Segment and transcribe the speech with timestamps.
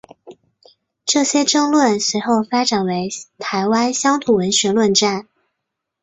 [1.05, 5.27] 这些争论随后发展为台湾乡土文学论战。